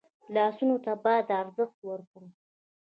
[0.35, 2.27] لاسونه ته باید ارزښت ورکړو